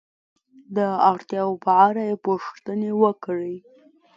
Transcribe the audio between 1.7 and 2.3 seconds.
اړه یې